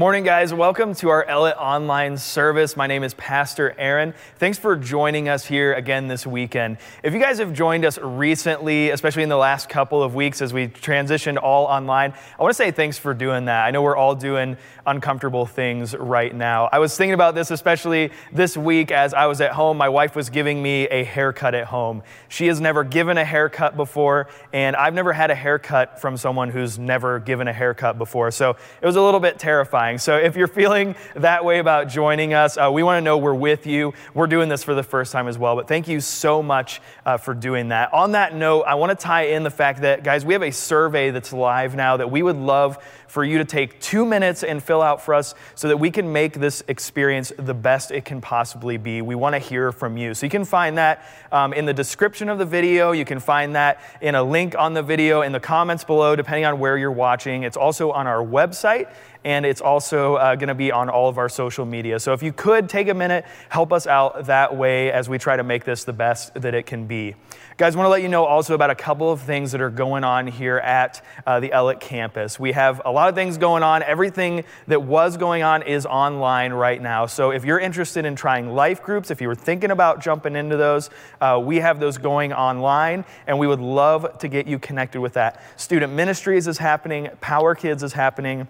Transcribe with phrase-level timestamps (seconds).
[0.00, 0.54] Morning, guys.
[0.54, 2.74] Welcome to our Ellet online service.
[2.74, 4.14] My name is Pastor Aaron.
[4.38, 6.78] Thanks for joining us here again this weekend.
[7.02, 10.54] If you guys have joined us recently, especially in the last couple of weeks as
[10.54, 13.66] we transitioned all online, I want to say thanks for doing that.
[13.66, 16.70] I know we're all doing uncomfortable things right now.
[16.72, 19.76] I was thinking about this, especially this week as I was at home.
[19.76, 22.02] My wife was giving me a haircut at home.
[22.30, 26.48] She has never given a haircut before, and I've never had a haircut from someone
[26.48, 28.30] who's never given a haircut before.
[28.30, 29.89] So it was a little bit terrifying.
[29.98, 33.34] So if you're feeling that way about joining us, uh, we want to know we're
[33.34, 33.94] with you.
[34.14, 37.16] We're doing this for the first time as well, but thank you so much uh,
[37.16, 37.92] for doing that.
[37.92, 40.52] On that note, I want to tie in the fact that, guys, we have a
[40.52, 44.62] survey that's live now that we would love for you to take two minutes and
[44.62, 48.20] fill out for us so that we can make this experience the best it can
[48.20, 49.02] possibly be.
[49.02, 50.14] We want to hear from you.
[50.14, 52.92] So you can find that um, in the description of the video.
[52.92, 56.44] You can find that in a link on the video in the comments below, depending
[56.44, 57.42] on where you're watching.
[57.42, 58.92] It's also on our website
[59.24, 62.00] and it's also uh, going to be on all of our social media.
[62.00, 65.36] So if you could take a minute, help us out that way as we try
[65.36, 67.14] to make this the best that it can be.
[67.56, 70.02] Guys, want to let you know also about a couple of things that are going
[70.02, 72.40] on here at uh, the Ellet campus.
[72.40, 73.82] We have a lot of things going on.
[73.82, 77.04] Everything that was going on is online right now.
[77.04, 80.56] So if you're interested in trying life groups, if you were thinking about jumping into
[80.56, 80.88] those,
[81.20, 85.12] uh, we have those going online, and we would love to get you connected with
[85.14, 85.42] that.
[85.60, 88.48] Student Ministries is happening, Power Kids is happening.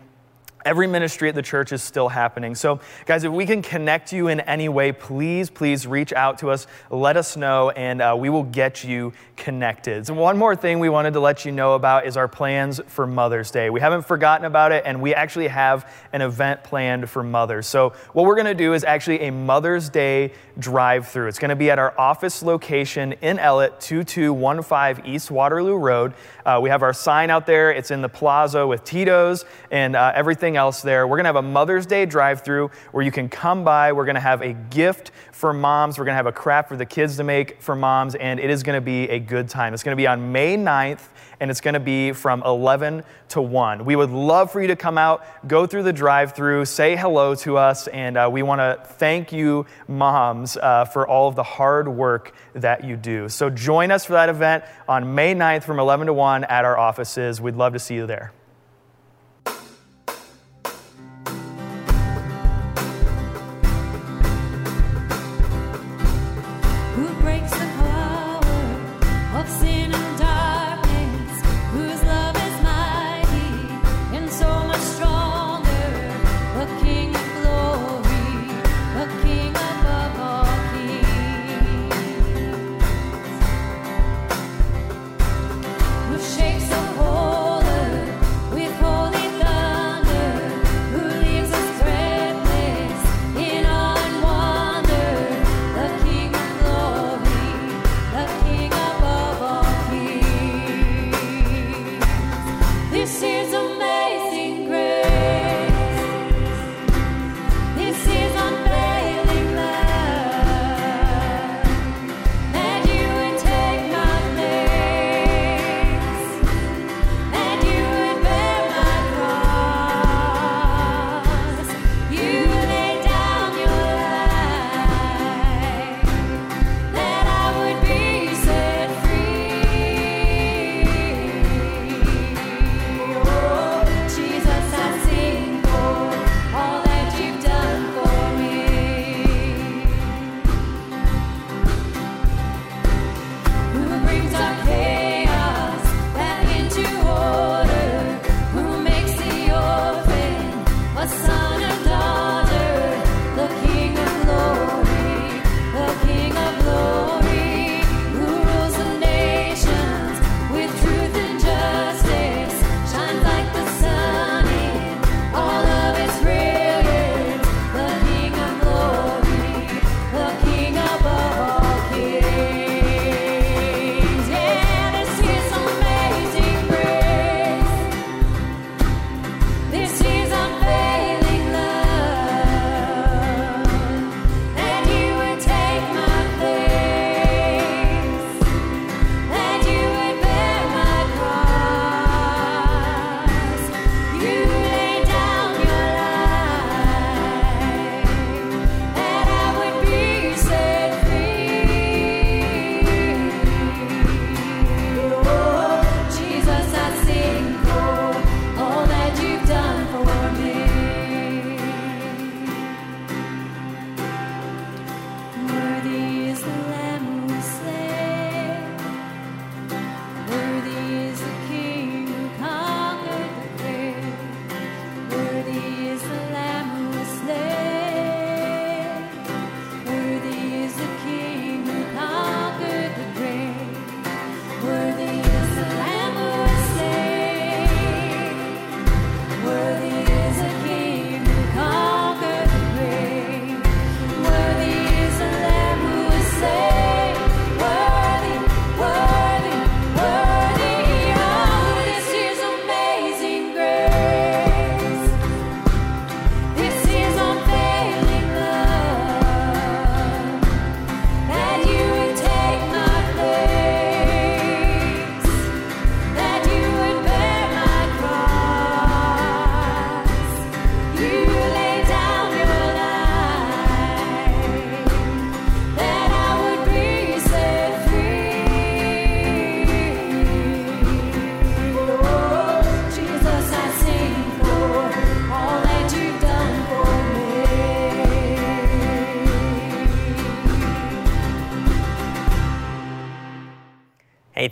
[0.64, 2.54] Every ministry at the church is still happening.
[2.54, 6.50] So, guys, if we can connect you in any way, please, please reach out to
[6.50, 6.66] us.
[6.90, 10.06] Let us know, and uh, we will get you connected.
[10.06, 13.06] So, one more thing we wanted to let you know about is our plans for
[13.06, 13.70] Mother's Day.
[13.70, 17.66] We haven't forgotten about it, and we actually have an event planned for mothers.
[17.66, 21.28] So, what we're going to do is actually a Mother's Day drive through.
[21.28, 26.12] It's going to be at our office location in Ellet, 2215 East Waterloo Road.
[26.44, 30.12] Uh, we have our sign out there, it's in the plaza with Tito's and uh,
[30.14, 31.06] everything everything else there.
[31.06, 33.92] We're going to have a Mother's Day drive through where you can come by.
[33.92, 35.96] We're going to have a gift for moms.
[35.96, 38.50] We're going to have a craft for the kids to make for moms, and it
[38.50, 39.74] is going to be a good time.
[39.74, 41.06] It's going to be on May 9th,
[41.38, 43.84] and it's going to be from 11 to 1.
[43.84, 47.36] We would love for you to come out, go through the drive through, say hello
[47.36, 51.44] to us, and uh, we want to thank you, moms, uh, for all of the
[51.44, 53.28] hard work that you do.
[53.28, 56.76] So join us for that event on May 9th from 11 to 1 at our
[56.76, 57.40] offices.
[57.40, 58.32] We'd love to see you there.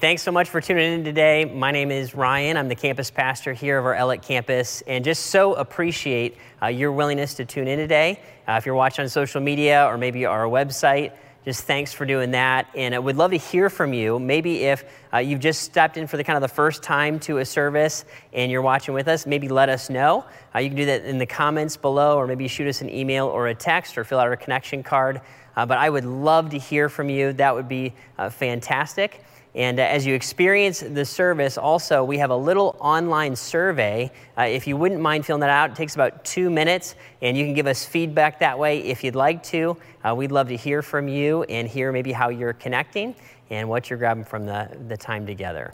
[0.00, 1.44] Thanks so much for tuning in today.
[1.44, 2.56] My name is Ryan.
[2.56, 6.92] I'm the campus pastor here of our Ellet campus, and just so appreciate uh, your
[6.92, 8.20] willingness to tune in today.
[8.46, 11.12] Uh, if you're watching on social media or maybe our website,
[11.44, 12.68] just thanks for doing that.
[12.76, 14.20] And I would love to hear from you.
[14.20, 17.38] Maybe if uh, you've just stepped in for the kind of the first time to
[17.38, 20.24] a service and you're watching with us, maybe let us know.
[20.54, 23.26] Uh, you can do that in the comments below, or maybe shoot us an email
[23.26, 25.22] or a text, or fill out our connection card.
[25.56, 27.32] Uh, but I would love to hear from you.
[27.32, 29.24] That would be uh, fantastic.
[29.54, 34.10] And uh, as you experience the service, also, we have a little online survey.
[34.36, 37.44] Uh, if you wouldn't mind filling that out, it takes about two minutes, and you
[37.44, 39.76] can give us feedback that way if you'd like to.
[40.04, 43.14] Uh, we'd love to hear from you and hear maybe how you're connecting
[43.50, 45.72] and what you're grabbing from the, the time together.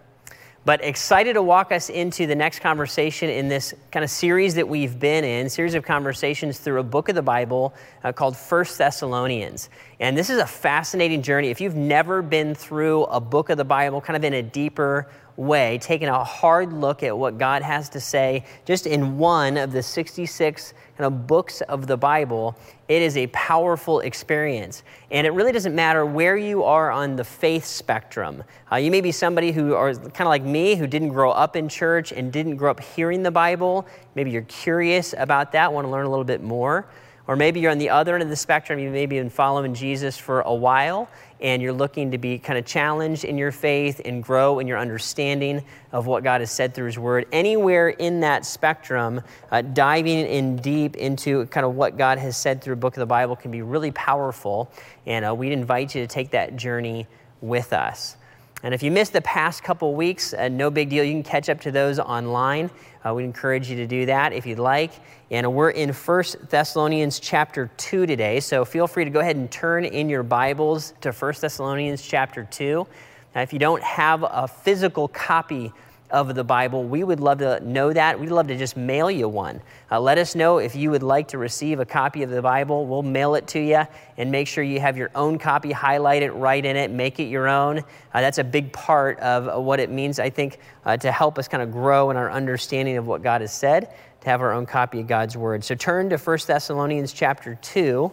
[0.66, 4.66] But excited to walk us into the next conversation in this kind of series that
[4.66, 8.78] we've been in, series of conversations through a book of the Bible uh, called First
[8.78, 9.68] Thessalonians.
[10.00, 11.48] And this is a fascinating journey.
[11.48, 15.10] If you've never been through a book of the Bible, kind of in a deeper
[15.36, 19.72] way, taking a hard look at what God has to say just in one of
[19.72, 22.56] the 66 kind of books of the Bible,
[22.88, 24.82] it is a powerful experience.
[25.10, 28.44] And it really doesn't matter where you are on the faith spectrum.
[28.70, 31.56] Uh, you may be somebody who are kind of like me, who didn't grow up
[31.56, 33.86] in church and didn't grow up hearing the Bible.
[34.14, 36.86] Maybe you're curious about that, want to learn a little bit more.
[37.26, 40.18] Or maybe you're on the other end of the spectrum, you maybe been following Jesus
[40.18, 41.08] for a while,
[41.40, 44.78] and you're looking to be kind of challenged in your faith and grow in your
[44.78, 47.26] understanding of what God has said through His Word.
[47.32, 49.20] Anywhere in that spectrum,
[49.50, 53.00] uh, diving in deep into kind of what God has said through a book of
[53.00, 54.70] the Bible can be really powerful,
[55.06, 57.06] and uh, we'd invite you to take that journey
[57.40, 58.16] with us.
[58.64, 61.04] And if you missed the past couple weeks, uh, no big deal.
[61.04, 62.70] You can catch up to those online.
[63.04, 64.90] Uh, we encourage you to do that if you'd like.
[65.30, 68.40] And we're in 1 Thessalonians chapter 2 today.
[68.40, 72.48] So feel free to go ahead and turn in your Bibles to 1 Thessalonians chapter
[72.50, 72.86] 2.
[73.34, 75.70] Now, if you don't have a physical copy
[76.14, 78.20] of the Bible, we would love to know that.
[78.20, 79.60] We'd love to just mail you one.
[79.90, 82.86] Uh, let us know if you would like to receive a copy of the Bible.
[82.86, 83.82] We'll mail it to you
[84.16, 87.24] and make sure you have your own copy, highlight it, write in it, make it
[87.24, 87.78] your own.
[87.78, 91.48] Uh, that's a big part of what it means, I think, uh, to help us
[91.48, 94.66] kind of grow in our understanding of what God has said, to have our own
[94.66, 95.64] copy of God's Word.
[95.64, 98.12] So turn to 1 Thessalonians chapter 2.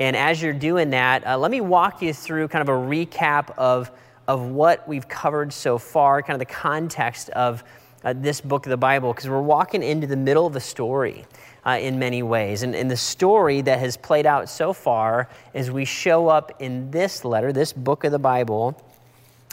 [0.00, 3.56] And as you're doing that, uh, let me walk you through kind of a recap
[3.56, 3.90] of
[4.28, 7.64] of what we've covered so far, kind of the context of
[8.04, 11.24] uh, this book of the Bible, because we're walking into the middle of a story
[11.66, 12.62] uh, in many ways.
[12.62, 16.90] And, and the story that has played out so far as we show up in
[16.90, 18.80] this letter, this book of the Bible,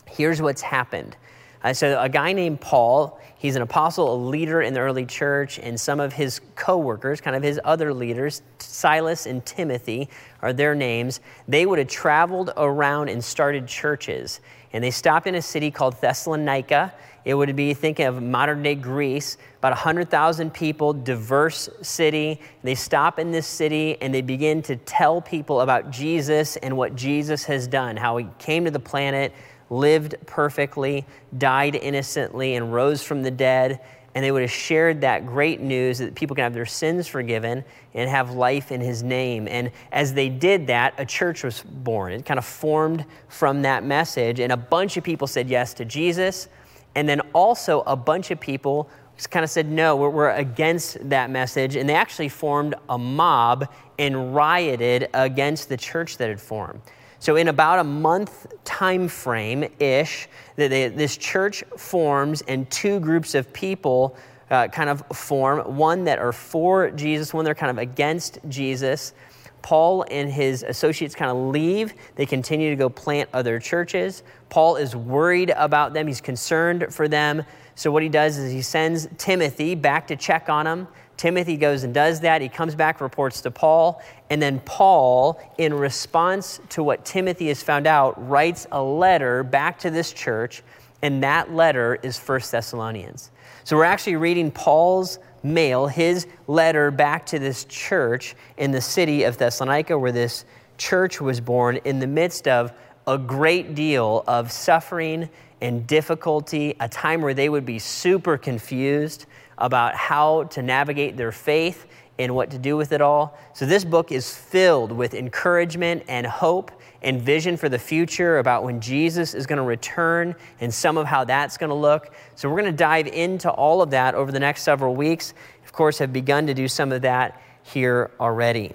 [0.06, 1.16] here's what's happened.
[1.64, 5.58] Uh, so, a guy named Paul, he's an apostle, a leader in the early church,
[5.58, 10.08] and some of his co workers, kind of his other leaders, Silas and Timothy
[10.44, 14.42] are their names, they would have traveled around and started churches.
[14.76, 16.94] And they stopped in a city called Thessalonica.
[17.24, 22.42] It would be, thinking of modern day Greece, about 100,000 people, diverse city.
[22.62, 26.94] They stop in this city and they begin to tell people about Jesus and what
[26.94, 29.32] Jesus has done, how he came to the planet,
[29.70, 31.06] lived perfectly,
[31.38, 33.80] died innocently, and rose from the dead
[34.16, 37.66] and they would have shared that great news that people can have their sins forgiven
[37.94, 39.46] and have life in his name.
[39.50, 42.14] And as they did that, a church was born.
[42.14, 45.86] It kind of formed from that message, and a bunch of people said yes to
[45.86, 46.48] Jesus.
[46.96, 51.10] And then also a bunch of people just kind of said, no, we're, we're against
[51.10, 51.76] that message.
[51.76, 53.70] And they actually formed a mob
[54.00, 56.82] and rioted against the church that had formed.
[57.26, 60.28] So in about a month time frame ish,
[60.58, 64.16] this church forms and two groups of people
[64.52, 65.76] uh, kind of form.
[65.76, 69.16] One that are for Jesus, one that are kind of against Jesus.
[69.64, 71.96] Paul and his associates kind of leave.
[72.14, 74.22] They continue to go plant other churches.
[74.50, 76.06] Paul is worried about them.
[76.06, 77.44] He's concerned for them.
[77.74, 80.88] So what he does is he sends Timothy back to check on them.
[81.18, 82.42] Timothy goes and does that.
[82.42, 87.64] He comes back, reports to Paul, and then Paul, in response to what Timothy has
[87.64, 90.64] found out, writes a letter back to this church,
[91.02, 93.32] and that letter is First Thessalonians.
[93.64, 99.24] So we're actually reading Paul's mail, his letter back to this church in the city
[99.24, 100.46] of Thessalonica, where this
[100.78, 102.74] church was born in the midst of
[103.08, 105.30] a great deal of suffering
[105.62, 109.26] and difficulty, a time where they would be super confused
[109.58, 111.86] about how to navigate their faith
[112.18, 113.38] and what to do with it all.
[113.54, 116.72] So, this book is filled with encouragement and hope
[117.02, 121.06] and vision for the future about when Jesus is going to return and some of
[121.06, 122.14] how that's going to look.
[122.36, 125.34] So, we're going to dive into all of that over the next several weeks.
[125.66, 128.74] Of course, have begun to do some of that here already.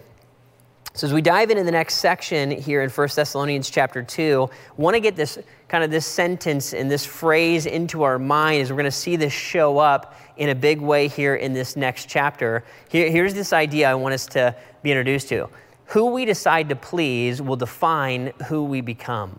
[0.92, 4.94] So as we dive into the next section here in 1 Thessalonians chapter 2, want
[4.94, 8.76] to get this kind of this sentence and this phrase into our mind as we're
[8.76, 12.64] going to see this show up in a big way here in this next chapter.
[12.88, 15.48] Here, here's this idea I want us to be introduced to.
[15.86, 19.38] Who we decide to please will define who we become.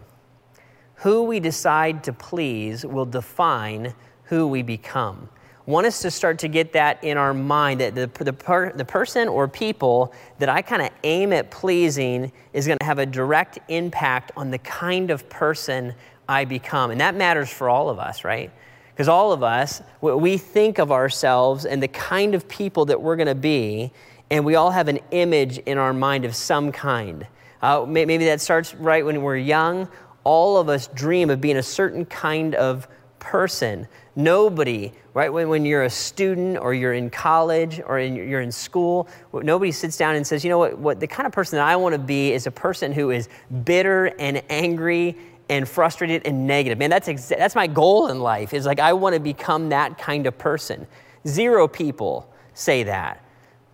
[0.95, 3.93] Who we decide to please will define
[4.23, 5.27] who we become
[5.65, 8.85] want us to start to get that in our mind that the, the, per, the
[8.85, 13.05] person or people that I kind of aim at pleasing is going to have a
[13.05, 15.93] direct impact on the kind of person
[16.27, 16.91] I become.
[16.91, 18.51] And that matters for all of us, right?
[18.93, 23.15] Because all of us, we think of ourselves and the kind of people that we're
[23.15, 23.91] going to be,
[24.29, 27.25] and we all have an image in our mind of some kind.
[27.61, 29.87] Uh, maybe that starts right when we're young.
[30.23, 32.87] All of us dream of being a certain kind of
[33.19, 33.87] person.
[34.15, 38.51] Nobody, right, when, when you're a student or you're in college or in, you're in
[38.51, 41.65] school, nobody sits down and says, you know what, what the kind of person that
[41.65, 43.29] I want to be is a person who is
[43.63, 45.17] bitter and angry
[45.49, 46.77] and frustrated and negative.
[46.77, 50.27] Man, that's, that's my goal in life, is like I want to become that kind
[50.27, 50.87] of person.
[51.25, 53.23] Zero people say that.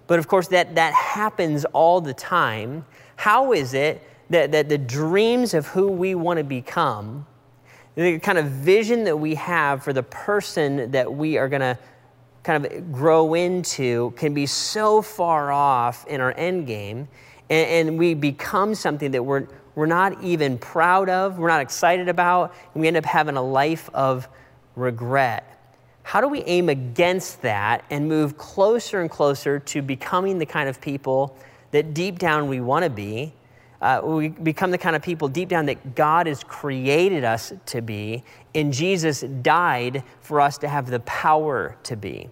[0.06, 2.86] But of course, that, that happens all the time.
[3.16, 7.26] How is it that, that the dreams of who we want to become
[7.98, 11.80] the kind of vision that we have for the person that we are going to
[12.44, 17.08] kind of grow into can be so far off in our end game,
[17.50, 22.08] and, and, we become something that we're, we're not even proud of, we're not excited
[22.08, 24.28] about, and we end up having a life of
[24.76, 25.60] regret.
[26.04, 30.70] How do we aim against that and move closer and closer to becoming the kind
[30.70, 31.36] of people
[31.72, 33.34] that deep down we want to be?
[33.82, 37.82] Uh, we become the kind of people deep down that God has created us to
[37.82, 38.24] be,
[38.56, 42.30] and Jesus died for us to have the power to be.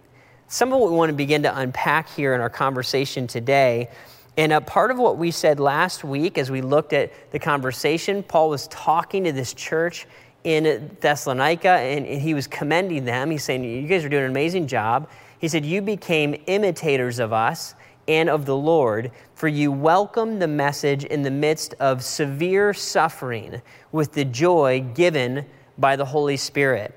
[0.47, 3.89] Some of what we want to begin to unpack here in our conversation today.
[4.37, 8.21] And a part of what we said last week as we looked at the conversation,
[8.21, 10.07] Paul was talking to this church
[10.43, 13.31] in Thessalonica and, and he was commending them.
[13.31, 15.09] He's saying, You guys are doing an amazing job.
[15.39, 17.75] He said, You became imitators of us
[18.07, 23.61] and of the Lord, for you welcomed the message in the midst of severe suffering
[23.91, 25.45] with the joy given
[25.77, 26.93] by the Holy Spirit.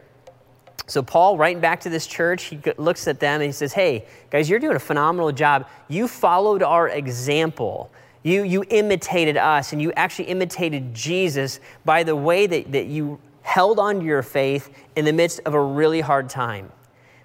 [0.86, 4.06] So, Paul, writing back to this church, he looks at them and he says, Hey,
[4.30, 5.68] guys, you're doing a phenomenal job.
[5.88, 7.90] You followed our example.
[8.22, 13.20] You, you imitated us, and you actually imitated Jesus by the way that, that you
[13.42, 16.72] held on to your faith in the midst of a really hard time.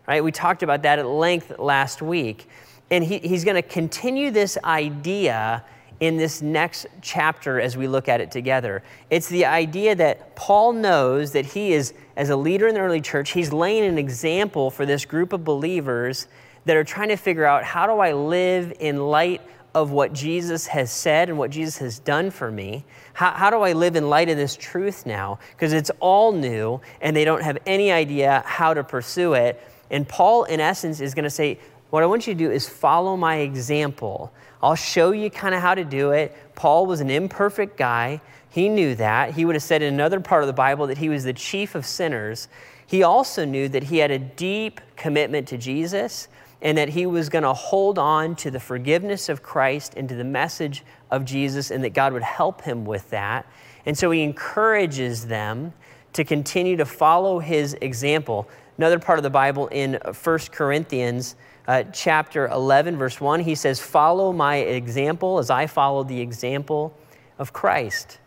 [0.07, 0.23] Right?
[0.23, 2.47] We talked about that at length last week.
[2.93, 5.65] And he, he's going to continue this idea
[5.99, 8.83] in this next chapter as we look at it together.
[9.09, 13.01] It's the idea that Paul knows that he is, as a leader in the early
[13.01, 16.27] church, he's laying an example for this group of believers
[16.65, 19.41] that are trying to figure out how do I live in light
[19.73, 22.85] of what Jesus has said and what Jesus has done for me?
[23.13, 25.39] How, how do I live in light of this truth now?
[25.55, 29.59] Because it's all new and they don't have any idea how to pursue it.
[29.89, 31.59] And Paul, in essence, is going to say,
[31.93, 34.33] what I want you to do is follow my example.
[34.63, 36.35] I'll show you kind of how to do it.
[36.55, 38.19] Paul was an imperfect guy.
[38.49, 39.35] He knew that.
[39.35, 41.75] He would have said in another part of the Bible that he was the chief
[41.75, 42.47] of sinners.
[42.87, 46.29] He also knew that he had a deep commitment to Jesus
[46.63, 50.15] and that he was going to hold on to the forgiveness of Christ and to
[50.15, 53.45] the message of Jesus and that God would help him with that.
[53.85, 55.73] And so he encourages them
[56.13, 58.49] to continue to follow his example.
[58.79, 61.35] Another part of the Bible in 1 Corinthians
[61.67, 66.95] uh, chapter 11, verse 1, he says, Follow my example as I followed the example
[67.39, 68.19] of Christ.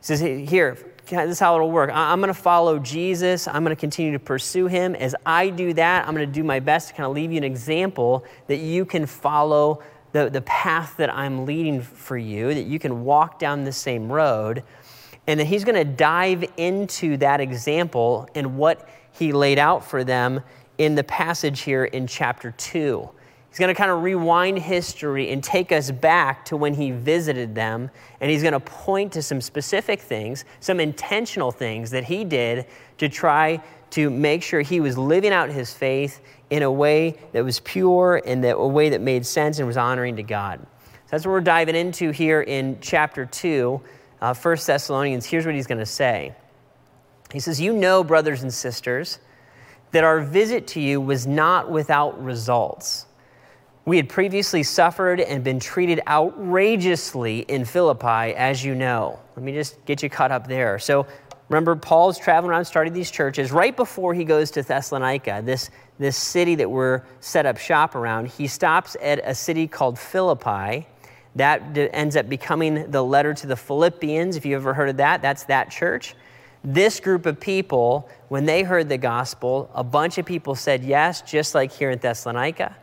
[0.00, 1.90] He says, Here, this is how it'll work.
[1.92, 3.46] I'm going to follow Jesus.
[3.46, 4.94] I'm going to continue to pursue him.
[4.94, 7.38] As I do that, I'm going to do my best to kind of leave you
[7.38, 12.62] an example that you can follow the, the path that I'm leading for you, that
[12.62, 14.62] you can walk down the same road.
[15.26, 20.04] And that he's going to dive into that example and what he laid out for
[20.04, 20.42] them
[20.78, 23.08] in the passage here in chapter 2.
[23.48, 27.54] He's going to kind of rewind history and take us back to when he visited
[27.54, 27.88] them,
[28.20, 32.66] and he's going to point to some specific things, some intentional things that he did
[32.98, 37.44] to try to make sure he was living out his faith in a way that
[37.44, 40.58] was pure and that, a way that made sense and was honoring to God.
[40.60, 43.80] So that's what we're diving into here in chapter 2,
[44.20, 45.26] uh, 1 Thessalonians.
[45.26, 46.34] Here's what he's going to say
[47.32, 49.20] He says, You know, brothers and sisters,
[49.94, 53.06] that our visit to you was not without results.
[53.84, 59.20] We had previously suffered and been treated outrageously in Philippi, as you know.
[59.36, 60.80] Let me just get you caught up there.
[60.80, 61.06] So,
[61.48, 63.52] remember, Paul's traveling around starting these churches.
[63.52, 65.70] Right before he goes to Thessalonica, this,
[66.00, 70.88] this city that we're set up shop around, he stops at a city called Philippi.
[71.36, 74.34] That ends up becoming the letter to the Philippians.
[74.34, 76.16] If you ever heard of that, that's that church.
[76.64, 81.20] This group of people, when they heard the gospel, a bunch of people said yes,
[81.20, 82.74] just like here in Thessalonica.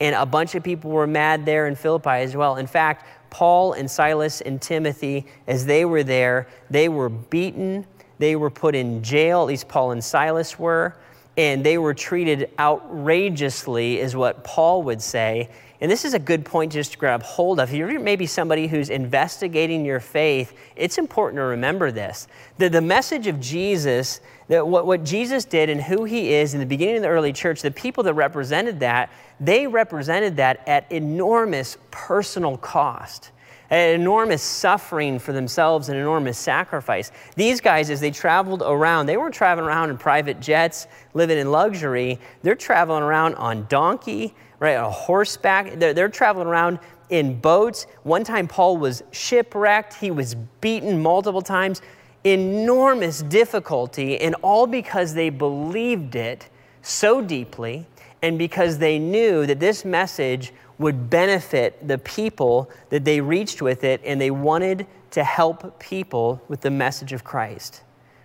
[0.00, 2.56] And a bunch of people were mad there in Philippi as well.
[2.56, 7.86] In fact, Paul and Silas and Timothy, as they were there, they were beaten,
[8.18, 10.96] they were put in jail, at least Paul and Silas were,
[11.38, 15.48] and they were treated outrageously, is what Paul would say.
[15.80, 17.72] And this is a good point just to grab hold of.
[17.72, 22.26] If you're maybe somebody who's investigating your faith, it's important to remember this.
[22.56, 26.60] The, the message of Jesus, that what, what Jesus did and who he is in
[26.60, 30.90] the beginning of the early church, the people that represented that, they represented that at
[30.90, 33.30] enormous personal cost
[33.70, 37.12] an enormous suffering for themselves, an enormous sacrifice.
[37.36, 41.50] These guys, as they traveled around, they weren't traveling around in private jets, living in
[41.50, 42.18] luxury.
[42.42, 45.78] They're traveling around on donkey, right, on horseback.
[45.78, 46.78] They're, they're traveling around
[47.10, 47.86] in boats.
[48.04, 51.82] One time, Paul was shipwrecked, he was beaten multiple times.
[52.24, 56.48] Enormous difficulty, and all because they believed it
[56.82, 57.86] so deeply
[58.22, 63.84] and because they knew that this message would benefit the people that they reached with
[63.84, 67.82] it, and they wanted to help people with the message of Christ.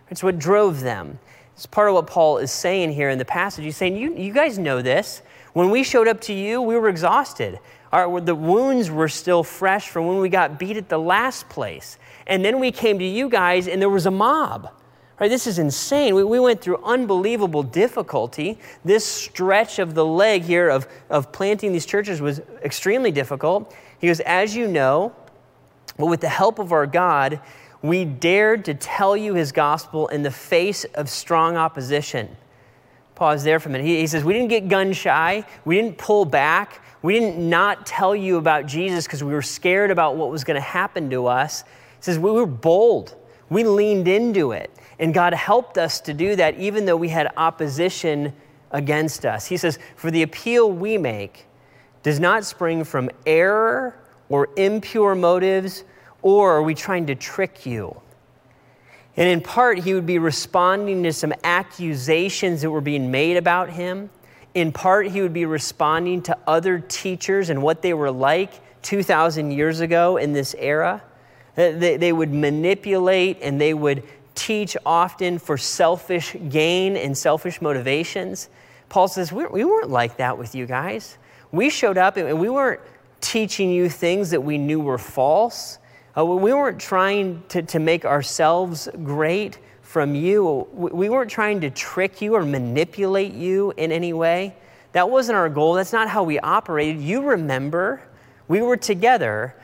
[0.10, 1.20] It's what drove them.
[1.56, 3.64] It's part of what Paul is saying here in the passage.
[3.64, 5.22] He's saying, You, you guys know this.
[5.54, 7.60] When we showed up to you, we were exhausted.
[7.92, 12.00] Our, the wounds were still fresh from when we got beat at the last place.
[12.26, 14.72] And then we came to you guys, and there was a mob.
[15.20, 16.16] Right, this is insane.
[16.16, 18.58] We, we went through unbelievable difficulty.
[18.84, 23.74] This stretch of the leg here of, of planting these churches was extremely difficult.
[24.00, 25.16] He goes, As you know,
[25.98, 27.40] but with the help of our God,
[27.84, 32.36] we dared to tell you his gospel in the face of strong opposition.
[33.14, 33.86] Pause there for a minute.
[33.86, 37.86] He, he says, We didn't get gun shy, we didn't pull back, we didn't not
[37.86, 41.28] tell you about Jesus because we were scared about what was going to happen to
[41.28, 41.62] us.
[41.62, 43.16] He says, We were bold,
[43.54, 44.72] we leaned into it.
[45.00, 48.34] And God helped us to do that even though we had opposition
[48.72, 49.46] against us.
[49.46, 51.46] He says, For the appeal we make
[52.04, 53.96] does not spring from error
[54.30, 55.84] or impure motives,
[56.22, 58.00] or are we trying to trick you?
[59.16, 63.70] And in part, he would be responding to some accusations that were being made about
[63.70, 64.10] him.
[64.54, 69.52] In part, he would be responding to other teachers and what they were like 2,000
[69.52, 71.02] years ago in this era.
[71.56, 74.04] They, they would manipulate and they would
[74.36, 78.50] teach often for selfish gain and selfish motivations.
[78.90, 81.18] Paul says, we, we weren't like that with you guys.
[81.52, 82.82] We showed up and we weren't
[83.22, 85.78] teaching you things that we knew were false.
[86.18, 90.68] Uh, we weren't trying to, to make ourselves great from you.
[90.74, 94.56] We weren't trying to trick you or manipulate you in any way.
[94.94, 95.74] That wasn't our goal.
[95.74, 97.02] That's not how we operated.
[97.02, 98.02] You remember,
[98.48, 99.56] we were together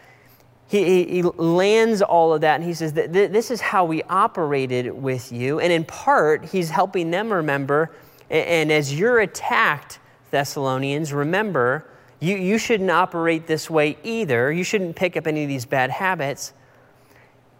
[0.69, 4.93] he, he, lands all of that and he says that this is how we operated
[4.93, 5.59] with you.
[5.59, 7.91] And in part, he's helping them remember.
[8.29, 9.97] And as you're attacked,
[10.29, 14.51] Thessalonians, remember, you, you shouldn't operate this way either.
[14.51, 16.53] You shouldn't pick up any of these bad habits.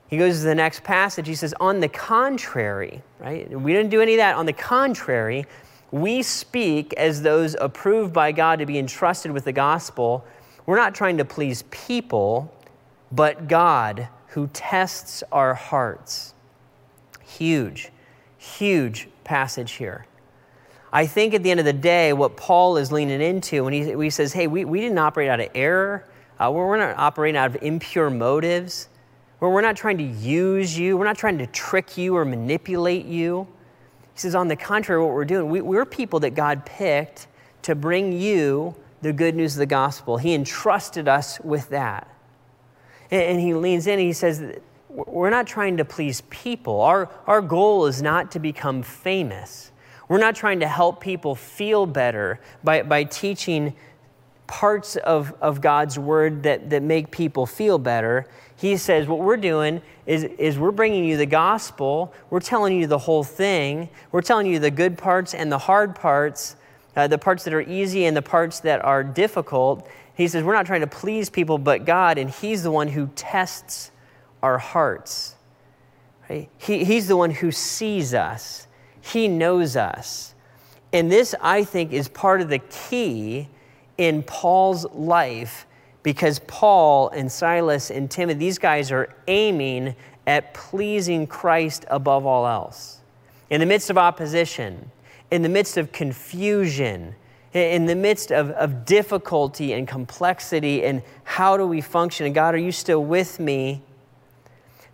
[0.08, 1.28] He goes to the next passage.
[1.28, 3.50] He says, On the contrary, right?
[3.50, 4.36] We didn't do any of that.
[4.36, 5.48] On the contrary,
[5.90, 10.24] we speak as those approved by God to be entrusted with the gospel.
[10.68, 12.54] We're not trying to please people
[13.12, 16.34] but God who tests our hearts.
[17.26, 17.90] Huge,
[18.38, 20.06] huge passage here.
[20.92, 23.96] I think at the end of the day, what Paul is leaning into when he,
[23.96, 26.08] when he says, hey, we, we didn't operate out of error,
[26.40, 28.90] uh, we're, we're not operating out of impure motives,
[29.40, 33.48] we're not trying to use you, we're not trying to trick you or manipulate you.
[34.14, 37.28] He says, on the contrary, what we're doing, we, we're people that God picked
[37.62, 40.18] to bring you the good news of the gospel.
[40.18, 42.08] He entrusted us with that.
[43.12, 46.82] And he leans in and he says, We're not trying to please people.
[46.82, 49.72] Our, our goal is not to become famous.
[50.08, 53.76] We're not trying to help people feel better by, by teaching
[54.48, 58.26] parts of, of God's word that, that make people feel better.
[58.56, 62.88] He says, What we're doing is, is we're bringing you the gospel, we're telling you
[62.88, 66.56] the whole thing, we're telling you the good parts and the hard parts,
[66.96, 69.88] uh, the parts that are easy and the parts that are difficult.
[70.20, 73.10] He says, We're not trying to please people but God, and He's the one who
[73.16, 73.90] tests
[74.44, 75.36] our hearts.
[76.30, 76.50] Right?
[76.58, 78.68] He, he's the one who sees us,
[79.00, 80.36] He knows us.
[80.92, 83.48] And this, I think, is part of the key
[83.98, 85.66] in Paul's life
[86.04, 89.96] because Paul and Silas and Timothy, these guys are aiming
[90.28, 93.00] at pleasing Christ above all else.
[93.50, 94.92] In the midst of opposition,
[95.32, 97.16] in the midst of confusion,
[97.54, 102.26] in the midst of, of difficulty and complexity and how do we function?
[102.26, 103.82] And god are you still with me?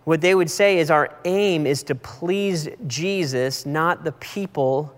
[0.05, 4.95] What they would say is our aim is to please jesus not the people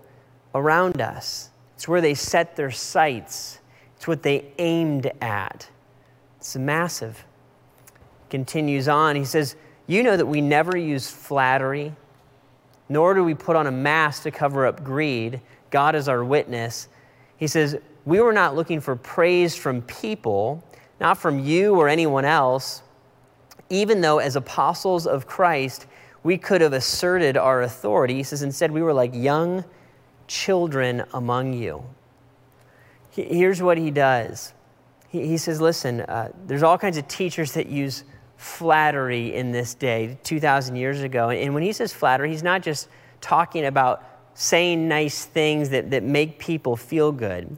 [0.54, 1.50] around us.
[1.74, 3.58] It's where they set their sights.
[3.96, 5.68] It's what they aimed at.
[6.36, 7.24] It's massive.
[8.30, 9.16] Continues on.
[9.16, 11.94] He says you know that we never use flattery
[12.88, 15.40] nor do we put on a mask to cover up greed.
[15.70, 16.88] God is our witness
[17.38, 20.62] he says, We were not looking for praise from people,
[21.00, 22.82] not from you or anyone else,
[23.70, 25.86] even though as apostles of Christ,
[26.22, 28.14] we could have asserted our authority.
[28.14, 29.64] He says, Instead, we were like young
[30.26, 31.82] children among you.
[33.10, 34.52] Here's what he does.
[35.08, 38.04] He, says, Listen, uh, there's all kinds of teachers that use
[38.36, 41.30] flattery in this day, 2,000 years ago.
[41.30, 42.88] And when he says flattery, he's not just
[43.20, 44.04] talking about
[44.40, 47.56] saying nice things that, that make people feel good.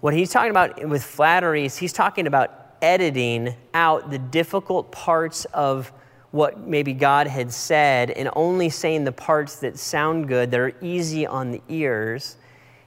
[0.00, 5.44] What he's talking about with flattery is he's talking about editing out the difficult parts
[5.52, 5.92] of
[6.30, 10.72] what maybe God had said and only saying the parts that sound good, that are
[10.80, 12.38] easy on the ears.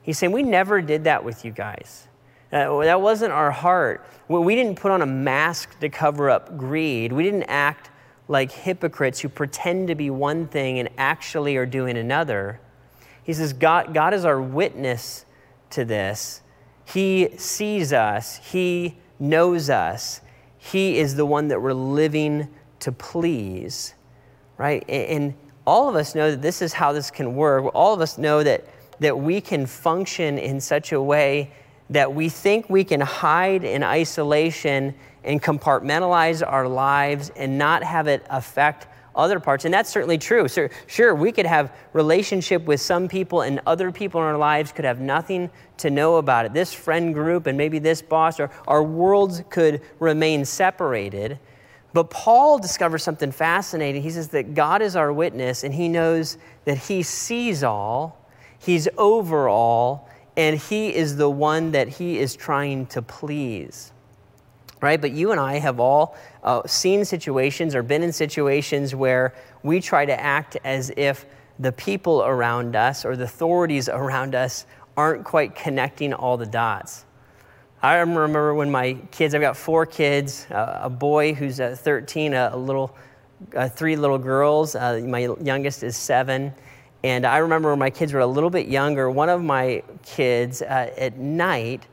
[0.02, 2.08] He's saying, We never did that with you guys.
[2.50, 4.04] That wasn't our heart.
[4.28, 7.14] We didn't put on a mask to cover up greed.
[7.14, 7.92] We didn't act
[8.28, 12.60] like hypocrites who pretend to be one thing and actually are doing another.
[13.28, 15.26] He says, God, God is our witness
[15.72, 16.42] to this.
[16.86, 20.22] He sees us, He knows us,
[20.58, 22.48] He is the one that we're living
[22.80, 23.94] to please,
[24.58, 24.90] right?
[24.90, 25.34] And
[25.66, 27.70] all of us know that this is how this can work.
[27.76, 28.64] All of us know that,
[29.02, 31.52] that we can function in such a way
[31.90, 38.08] that we think we can hide in isolation and compartmentalize our lives and not have
[38.08, 38.88] it affect
[39.18, 40.48] other parts, and that's certainly true.
[40.48, 44.72] So, sure, we could have relationship with some people, and other people in our lives
[44.72, 46.54] could have nothing to know about it.
[46.54, 51.40] This friend group and maybe this boss, or our worlds could remain separated.
[51.94, 54.04] But Paul discovers something fascinating.
[54.04, 58.26] He says that God is our witness, and he knows that he sees all,
[58.60, 63.92] he's over all, and he is the one that he is trying to please
[64.82, 65.00] right?
[65.00, 69.82] But you and I have all uh, seen situations or been in situations where we
[69.82, 71.26] try to act as if
[71.60, 77.06] the people around us or the authorities around us aren't quite connecting all the dots.
[77.82, 82.34] I remember when my kids, I've got four kids, uh, a boy who's uh, 13,
[82.34, 82.96] a, a little,
[83.56, 84.76] uh, three little girls.
[84.76, 86.54] Uh, my youngest is seven.
[87.04, 90.64] And I remember when my kids were a little bit younger, one of my kids
[90.64, 91.86] uh, at night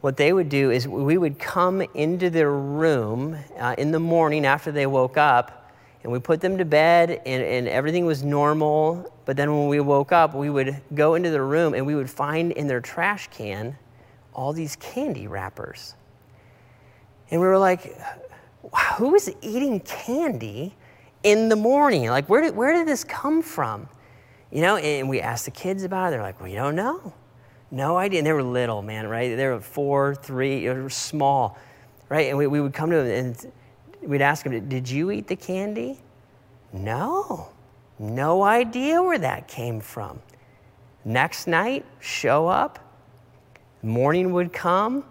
[0.00, 4.46] what they would do is we would come into their room uh, in the morning
[4.46, 5.72] after they woke up
[6.04, 9.12] and we put them to bed and, and everything was normal.
[9.24, 12.10] But then when we woke up we would go into the room and we would
[12.10, 13.76] find in their trash can
[14.32, 15.94] all these candy wrappers.
[17.30, 18.00] And we were like
[18.98, 20.76] who is eating candy
[21.24, 22.08] in the morning?
[22.08, 23.88] Like where did, where did this come from?
[24.52, 26.10] You know and we asked the kids about it.
[26.12, 27.12] They're like we don't know
[27.70, 28.20] no idea.
[28.20, 29.36] And they were little, man, right?
[29.36, 31.58] They were four, three, they were small,
[32.08, 32.28] right?
[32.28, 33.52] And we, we would come to them and
[34.02, 35.98] we'd ask them, Did you eat the candy?
[36.72, 37.48] No.
[37.98, 40.20] No idea where that came from.
[41.04, 42.78] Next night, show up.
[43.82, 45.04] Morning would come.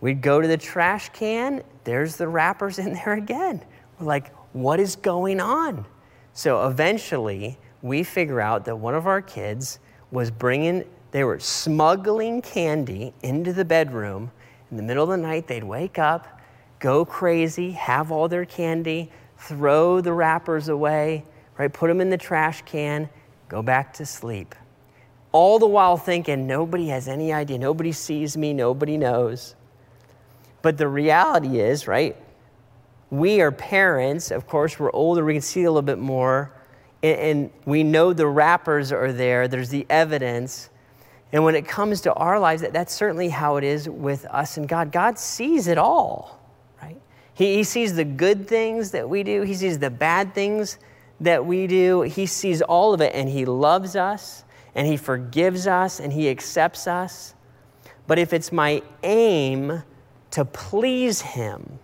[0.00, 1.62] We'd go to the trash can.
[1.84, 3.64] There's the wrappers in there again.
[3.98, 5.86] We're like, what is going on?
[6.32, 9.78] So eventually, we figure out that one of our kids
[10.10, 14.32] was bringing they were smuggling candy into the bedroom.
[14.72, 16.40] In the middle of the night, they'd wake up,
[16.80, 21.24] go crazy, have all their candy, throw the wrappers away,
[21.56, 21.72] right?
[21.72, 23.08] Put them in the trash can,
[23.48, 24.56] go back to sleep.
[25.30, 29.54] All the while thinking, nobody has any idea, nobody sees me, nobody knows.
[30.62, 32.16] But the reality is, right?
[33.10, 36.50] We are parents, of course, we're older, we can see a little bit more,
[37.04, 40.70] and, we know the wrappers are there, there's the evidence.
[41.32, 44.56] And when it comes to our lives, that, that's certainly how it is with us
[44.56, 44.92] and God.
[44.92, 46.40] God sees it all,
[46.80, 47.00] right?
[47.34, 50.78] He, he sees the good things that we do, He sees the bad things
[51.20, 52.02] that we do.
[52.02, 56.28] He sees all of it, and He loves us, and He forgives us, and He
[56.28, 57.34] accepts us.
[58.06, 59.82] But if it's my aim
[60.32, 61.78] to please Him,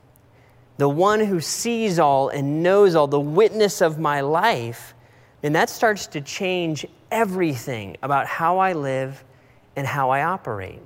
[0.77, 4.95] the one who sees all and knows all, the witness of my life,
[5.43, 9.25] then that starts to change everything about how I live
[9.77, 10.81] and how I operate.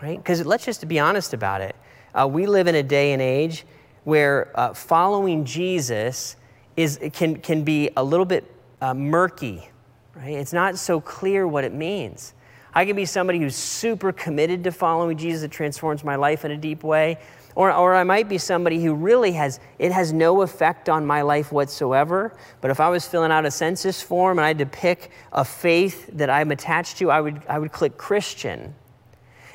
[0.00, 0.16] Right?
[0.16, 1.74] Because let's just be honest about it.
[2.14, 3.64] Uh, we live in a day and age
[4.04, 6.36] where uh, following Jesus
[6.76, 8.50] is, can, can be a little bit
[8.80, 9.68] uh, murky.
[10.14, 10.34] Right?
[10.34, 12.34] It's not so clear what it means.
[12.74, 16.52] I can be somebody who's super committed to following Jesus that transforms my life in
[16.52, 17.18] a deep way.
[17.58, 21.22] Or, or I might be somebody who really has, it has no effect on my
[21.22, 22.32] life whatsoever.
[22.60, 25.44] But if I was filling out a census form and I had to pick a
[25.44, 28.76] faith that I'm attached to, I would, I would click Christian.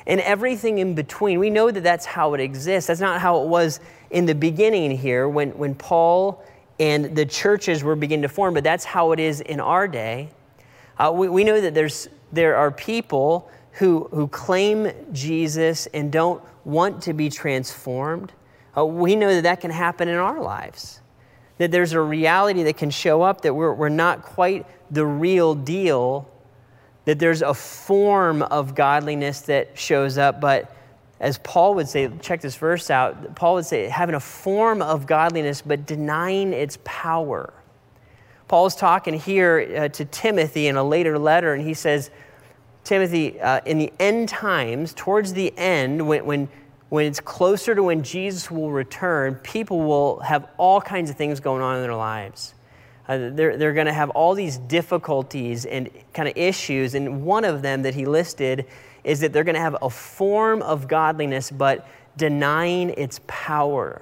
[0.06, 2.88] And everything in between, we know that that's how it exists.
[2.88, 6.44] That's not how it was in the beginning here when, when Paul
[6.78, 10.28] and the churches were beginning to form, but that's how it is in our day.
[10.98, 16.42] Uh, we, we know that there's, there are people who, who claim Jesus and don't
[16.64, 18.32] want to be transformed,
[18.76, 21.00] uh, we know that that can happen in our lives.
[21.58, 25.54] That there's a reality that can show up that we're, we're not quite the real
[25.54, 26.30] deal,
[27.04, 30.74] that there's a form of godliness that shows up, but
[31.20, 35.06] as Paul would say, check this verse out, Paul would say, having a form of
[35.06, 37.52] godliness, but denying its power.
[38.46, 42.10] Paul's talking here uh, to Timothy in a later letter, and he says,
[42.84, 46.48] Timothy, uh, in the end times, towards the end, when, when,
[46.90, 51.40] when it's closer to when Jesus will return, people will have all kinds of things
[51.40, 52.54] going on in their lives.
[53.08, 56.94] Uh, they're they're going to have all these difficulties and kind of issues.
[56.94, 58.66] And one of them that he listed
[59.02, 64.00] is that they're going to have a form of godliness, but denying its power.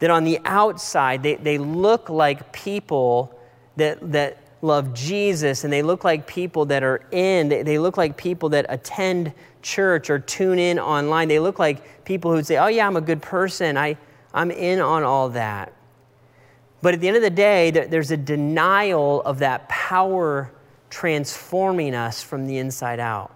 [0.00, 3.38] That on the outside, they, they look like people
[3.76, 8.16] that, that love Jesus and they look like people that are in, they look like
[8.16, 11.28] people that attend church or tune in online.
[11.28, 13.76] They look like people who say, Oh, yeah, I'm a good person.
[13.76, 13.96] I,
[14.32, 15.72] I'm in on all that.
[16.82, 20.50] But at the end of the day, there's a denial of that power
[20.90, 23.34] transforming us from the inside out.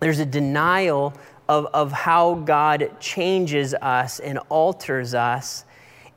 [0.00, 1.14] There's a denial
[1.48, 5.64] of, of how God changes us and alters us.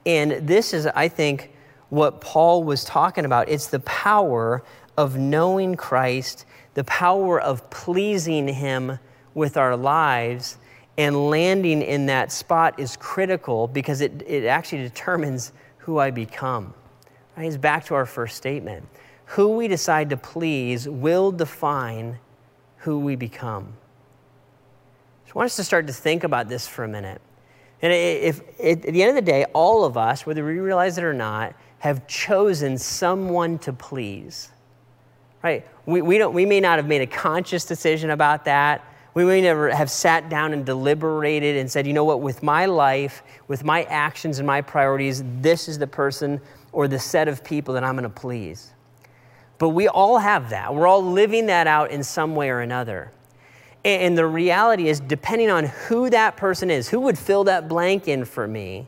[0.05, 1.51] And this is, I think,
[1.89, 3.49] what Paul was talking about.
[3.49, 4.63] It's the power
[4.97, 8.99] of knowing Christ, the power of pleasing Him
[9.33, 10.57] with our lives,
[10.97, 16.73] and landing in that spot is critical because it, it actually determines who I become.
[17.37, 17.45] Right?
[17.45, 18.87] It's back to our first statement.
[19.25, 22.17] Who we decide to please will define
[22.77, 23.73] who we become.
[25.27, 27.21] So I want us to start to think about this for a minute.
[27.81, 30.97] And if, if, at the end of the day, all of us, whether we realize
[30.97, 34.49] it or not, have chosen someone to please.
[35.43, 35.65] Right?
[35.85, 38.83] We, we, don't, we may not have made a conscious decision about that.
[39.13, 42.65] We may never have sat down and deliberated and said, you know what, with my
[42.65, 47.43] life, with my actions and my priorities, this is the person or the set of
[47.43, 48.71] people that I'm going to please.
[49.57, 50.73] But we all have that.
[50.73, 53.11] We're all living that out in some way or another.
[53.83, 58.07] And the reality is, depending on who that person is, who would fill that blank
[58.07, 58.87] in for me,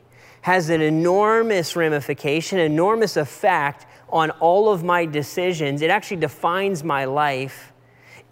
[0.49, 5.83] has an enormous ramification, enormous effect on all of my decisions.
[5.83, 7.71] It actually defines my life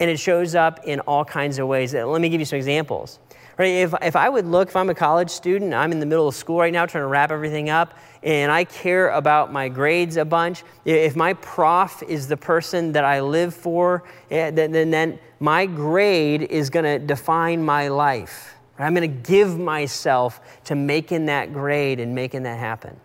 [0.00, 1.94] and it shows up in all kinds of ways.
[1.94, 3.20] Let me give you some examples.
[3.56, 6.26] Right, if, if I would look, if I'm a college student, I'm in the middle
[6.26, 10.16] of school right now trying to wrap everything up, and I care about my grades
[10.16, 14.02] a bunch, if my prof is the person that I live for,
[14.32, 18.57] eh, then, then, then my grade is going to define my life.
[18.78, 22.98] I'm going to give myself to making that grade and making that happen.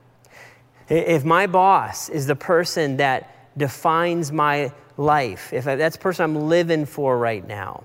[0.90, 6.48] If my boss is the person that defines my life, if that's the person I'm
[6.48, 7.84] living for right now,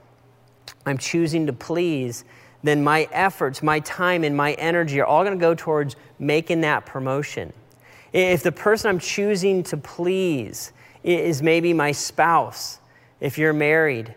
[0.84, 2.24] I'm choosing to please,
[2.62, 6.62] then my efforts, my time, and my energy are all going to go towards making
[6.62, 7.52] that promotion.
[8.12, 10.72] If the person I'm choosing to please
[11.04, 12.80] is maybe my spouse,
[13.20, 14.14] if you're married,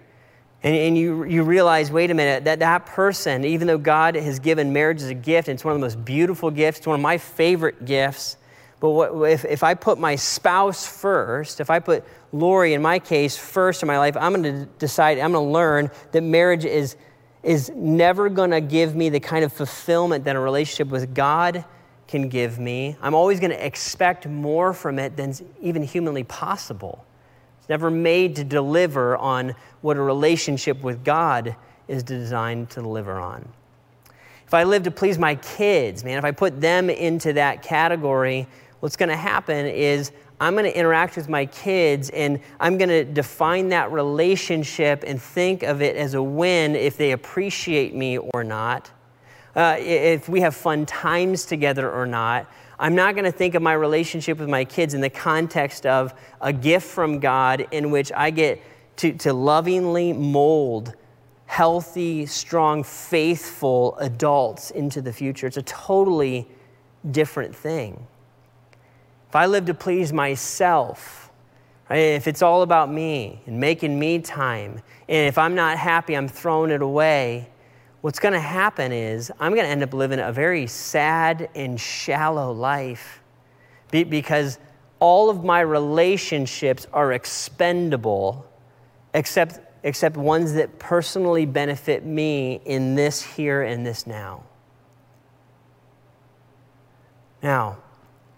[0.63, 4.39] and, and you, you realize, wait a minute, that that person, even though God has
[4.39, 6.95] given marriage as a gift, and it's one of the most beautiful gifts, it's one
[6.95, 8.38] of my favorite gifts.
[8.80, 13.00] But what, if, if I put my spouse first, if I put Lori, in my
[13.00, 16.65] case, first in my life, I'm going to decide, I'm going to learn that marriage
[16.65, 16.95] is,
[17.43, 21.65] is never going to give me the kind of fulfillment that a relationship with God
[22.08, 22.97] can give me.
[23.02, 27.06] I'm always going to expect more from it than even humanly possible.
[27.71, 31.55] Never made to deliver on what a relationship with God
[31.88, 33.47] is designed to deliver on.
[34.45, 38.45] If I live to please my kids, man, if I put them into that category,
[38.81, 42.89] what's going to happen is I'm going to interact with my kids and I'm going
[42.89, 48.17] to define that relationship and think of it as a win if they appreciate me
[48.17, 48.91] or not,
[49.55, 52.51] uh, if we have fun times together or not.
[52.82, 56.15] I'm not going to think of my relationship with my kids in the context of
[56.41, 58.60] a gift from God in which I get
[58.98, 60.96] to, to lovingly mold
[61.46, 65.46] healthy, strong, faithful adults into the future.
[65.46, 66.48] It's a totally
[67.12, 68.08] different thing.
[69.28, 71.30] If I live to please myself?
[71.89, 76.30] If it's all about me and making me time, and if I'm not happy, I'm
[76.30, 77.50] throwing it away,
[78.02, 81.80] what's going to happen is I'm going to end up living a very sad and
[81.80, 83.22] shallow life
[83.92, 84.60] because
[85.00, 88.46] all of my relationships are expendable
[89.14, 94.44] except, except ones that personally benefit me in this here and this now.
[97.44, 97.78] Now,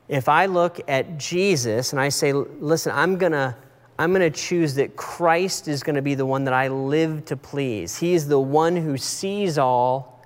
[0.08, 3.56] if I look at Jesus and I say, listen, I'm going to
[3.98, 7.26] I'm going to choose that Christ is going to be the one that I live
[7.26, 7.98] to please.
[7.98, 10.22] He is the one who sees all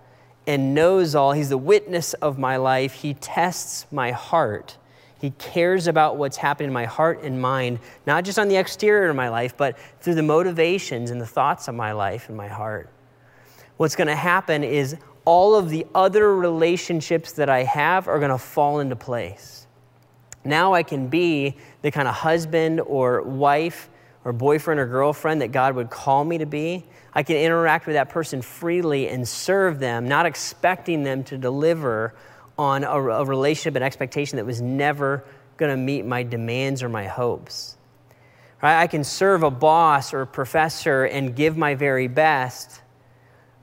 [0.45, 1.34] and knows all.
[1.34, 2.93] He's the witness of my life.
[2.93, 4.77] He tests my heart.
[5.19, 9.10] He cares about what's happening in my heart and mind, not just on the exterior
[9.10, 12.47] of my life, but through the motivations and the thoughts of my life and my
[12.47, 12.89] heart.
[13.75, 18.32] What's going to happen is all of the other relationships that I have are going
[18.32, 19.66] to fall into place.
[20.47, 23.89] Now I can be the kind of husband or wife
[24.25, 26.86] or boyfriend or girlfriend that God would call me to be.
[27.13, 32.13] I can interact with that person freely and serve them, not expecting them to deliver
[32.57, 35.23] on a, a relationship and expectation that was never
[35.57, 37.77] going to meet my demands or my hopes.
[38.62, 38.81] Right?
[38.81, 42.81] I can serve a boss or a professor and give my very best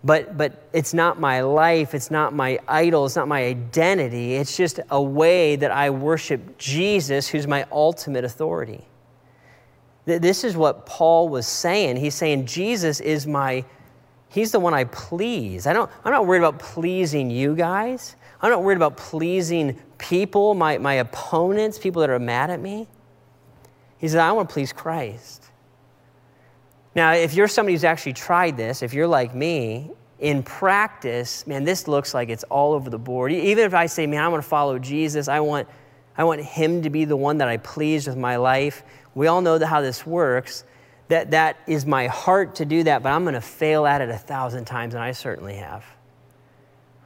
[0.04, 4.34] but, but it's not my life, it's not my idol, it's not my identity.
[4.34, 8.84] It's just a way that I worship Jesus, who's my ultimate authority.
[10.04, 11.96] This is what Paul was saying.
[11.96, 13.64] He's saying, Jesus is my,
[14.28, 15.66] he's the one I please.
[15.66, 18.14] I don't, I'm not worried about pleasing you guys.
[18.42, 22.86] I'm not worried about pleasing people, my, my opponents, people that are mad at me.
[23.96, 25.43] He said, I want to please Christ.
[26.94, 31.64] Now, if you're somebody who's actually tried this, if you're like me, in practice, man,
[31.64, 33.32] this looks like it's all over the board.
[33.32, 35.68] Even if I say, man, I want to follow Jesus, I want,
[36.16, 38.84] I want him to be the one that I please with my life.
[39.14, 40.64] We all know how this works.
[41.08, 44.08] That, that is my heart to do that, but I'm going to fail at it
[44.08, 45.84] a thousand times, and I certainly have.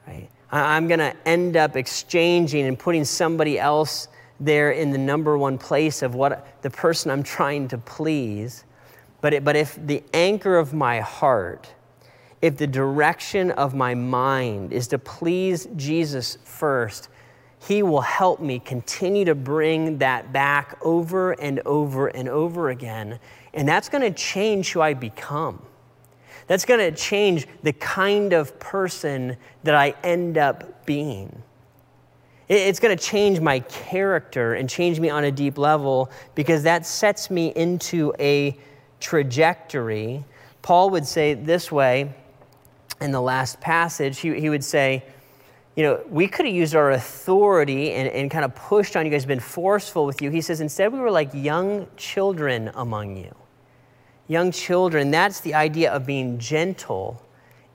[0.06, 0.30] Right?
[0.52, 5.58] I'm going to end up exchanging and putting somebody else there in the number one
[5.58, 8.64] place of what the person I'm trying to please
[9.20, 11.72] but, it, but if the anchor of my heart,
[12.40, 17.08] if the direction of my mind is to please Jesus first,
[17.58, 23.18] He will help me continue to bring that back over and over and over again.
[23.54, 25.62] And that's going to change who I become.
[26.46, 31.42] That's going to change the kind of person that I end up being.
[32.48, 36.86] It's going to change my character and change me on a deep level because that
[36.86, 38.58] sets me into a
[39.00, 40.24] trajectory.
[40.62, 42.12] Paul would say this way
[43.00, 44.18] in the last passage.
[44.18, 45.04] He, he would say,
[45.76, 49.12] you know, we could have used our authority and, and kind of pushed on you
[49.12, 50.30] guys, been forceful with you.
[50.30, 53.34] He says, instead, we were like young children among you.
[54.26, 57.22] Young children, that's the idea of being gentle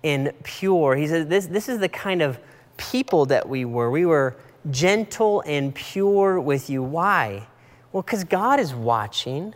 [0.04, 0.95] and pure.
[0.95, 2.39] He says, this, this is the kind of
[2.76, 3.89] people that we were.
[3.89, 4.36] We were
[4.70, 6.84] gentle and pure with you.
[6.84, 7.47] Why?
[7.91, 9.56] Well, because God is watching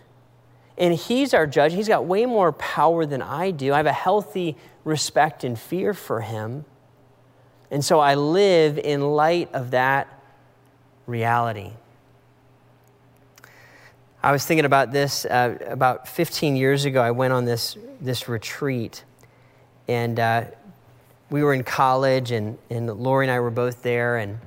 [0.78, 1.74] and he's our judge.
[1.74, 3.74] He's got way more power than I do.
[3.74, 6.66] I have a healthy respect and fear for him.
[7.72, 10.08] And so I live in light of that
[11.06, 11.72] reality.
[14.22, 17.02] I was thinking about this uh, about 15 years ago.
[17.02, 19.04] I went on this, this retreat,
[19.88, 20.46] and uh,
[21.30, 24.18] we were in college, and, and Lori and I were both there.
[24.18, 24.40] And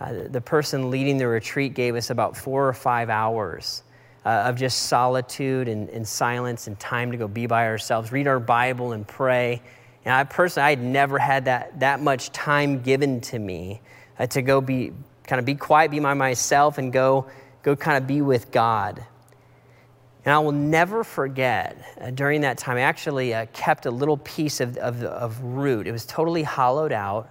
[0.00, 3.82] uh, the person leading the retreat gave us about four or five hours
[4.26, 8.26] uh, of just solitude and, and, silence and time to go be by ourselves, read
[8.26, 9.62] our Bible and pray.
[10.04, 13.80] And I personally, I had never had that, that much time given to me
[14.18, 14.92] uh, to go be
[15.28, 17.26] kind of be quiet, be by myself, and go,
[17.62, 19.00] go kind of be with God.
[20.24, 24.16] And I will never forget uh, during that time, I actually uh, kept a little
[24.16, 25.86] piece of, of, of root.
[25.86, 27.30] It was totally hollowed out.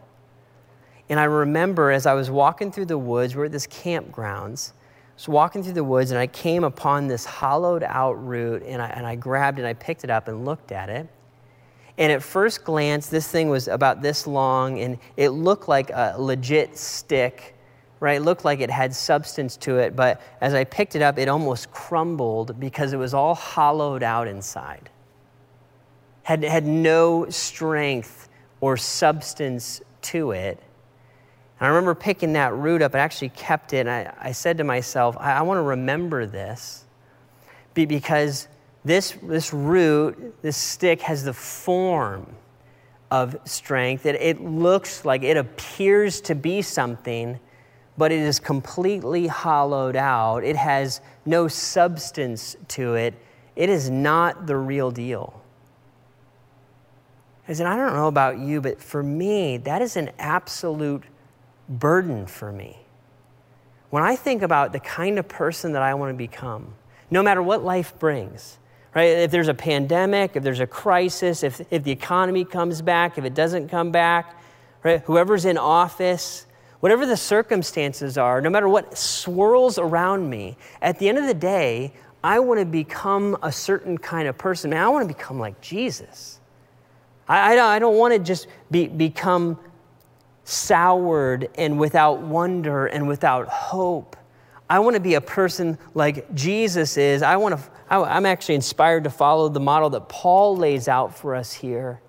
[1.09, 4.71] And I remember as I was walking through the woods, we're at this campgrounds
[5.15, 8.87] was walking through the woods and I came upon this hollowed out root and I,
[8.87, 11.07] and I grabbed it, and I picked it up and looked at it.
[11.97, 16.15] And at first glance, this thing was about this long and it looked like a
[16.17, 17.55] legit stick,
[18.01, 18.17] right?
[18.17, 21.29] It looked like it had substance to it, but as I picked it up, it
[21.29, 24.89] almost crumbled because it was all hollowed out inside.
[26.23, 28.27] Had, had no strength
[28.59, 30.59] or substance to it.
[31.59, 32.95] And I remember picking that root up.
[32.95, 33.87] I actually kept it.
[33.87, 36.83] And I, I said to myself, I, I want to remember this
[37.73, 38.47] because
[38.83, 42.27] this, this root, this stick, has the form
[43.09, 44.05] of strength.
[44.05, 47.39] It, it looks like it appears to be something,
[47.97, 50.43] but it is completely hollowed out.
[50.43, 53.13] It has no substance to it.
[53.55, 55.41] It is not the real deal.
[57.47, 61.03] I said, I don't know about you, but for me, that is an absolute
[61.69, 62.77] burden for me.
[63.89, 66.73] When I think about the kind of person that I want to become,
[67.09, 68.57] no matter what life brings,
[68.93, 69.09] right?
[69.09, 73.25] If there's a pandemic, if there's a crisis, if, if the economy comes back, if
[73.25, 74.39] it doesn't come back,
[74.83, 75.01] right?
[75.01, 76.45] Whoever's in office,
[76.79, 81.33] whatever the circumstances are, no matter what swirls around me, at the end of the
[81.33, 81.93] day,
[82.23, 84.71] I want to become a certain kind of person.
[84.71, 86.39] Man, I want to become like Jesus.
[87.27, 89.59] I, I don't, I don't want to just be, become
[90.45, 94.15] soured and without wonder and without hope.
[94.69, 97.21] I want to be a person like Jesus is.
[97.21, 101.35] I want to, I'm actually inspired to follow the model that Paul lays out for
[101.35, 101.99] us here.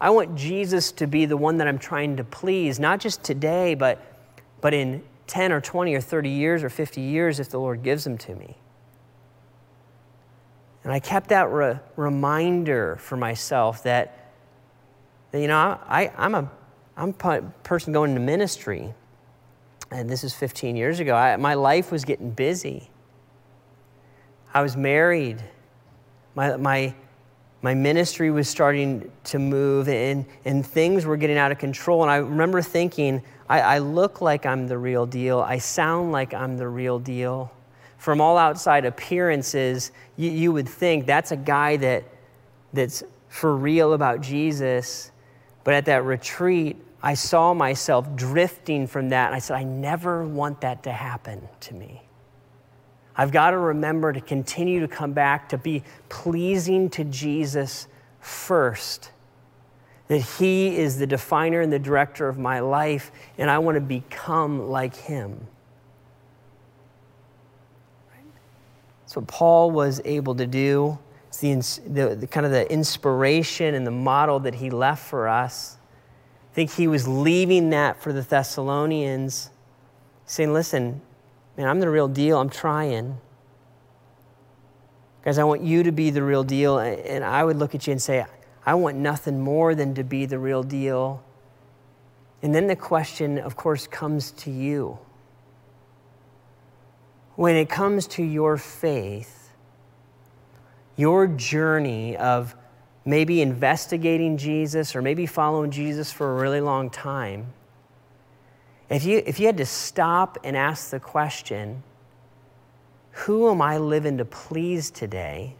[0.00, 3.74] I want Jesus to be the one that I'm trying to please, not just today,
[3.74, 4.00] but,
[4.60, 8.04] but in 10 or 20 or 30 years or 50 years if the Lord gives
[8.04, 8.56] them to me.
[10.82, 14.32] And I kept that re- reminder for myself that,
[15.30, 16.50] that you know, I, I'm, a,
[17.00, 18.94] I'm a person going into ministry
[19.90, 22.88] and this is 15 years ago, I, my life was getting busy.
[24.54, 25.42] I was married.
[26.34, 26.94] My, my,
[27.62, 32.02] my ministry was starting to move, and, and things were getting out of control.
[32.02, 35.40] And I remember thinking, I, I look like I'm the real deal.
[35.40, 37.52] I sound like I'm the real deal.
[37.98, 42.04] From all outside appearances, you, you would think that's a guy that,
[42.72, 45.10] that's for real about Jesus.
[45.64, 49.26] But at that retreat, I saw myself drifting from that.
[49.26, 52.02] And I said, I never want that to happen to me.
[53.16, 57.86] I've got to remember to continue to come back to be pleasing to Jesus
[58.20, 59.10] first.
[60.08, 63.80] That He is the definer and the director of my life, and I want to
[63.80, 65.46] become like Him.
[69.10, 70.96] That's what Paul was able to do.
[71.30, 71.40] It's
[71.78, 75.78] the, the, the kind of the inspiration and the model that he left for us.
[76.60, 79.48] Think he was leaving that for the Thessalonians,
[80.26, 81.00] saying, Listen,
[81.56, 82.38] man, I'm the real deal.
[82.38, 83.16] I'm trying.
[85.24, 86.78] Guys, I want you to be the real deal.
[86.78, 88.26] And I would look at you and say,
[88.66, 91.24] I want nothing more than to be the real deal.
[92.42, 94.98] And then the question, of course, comes to you.
[97.36, 99.54] When it comes to your faith,
[100.94, 102.54] your journey of
[103.04, 107.52] maybe investigating Jesus or maybe following Jesus for a really long time,
[108.88, 111.82] if you, if you had to stop and ask the question,
[113.12, 115.54] who am I living to please today?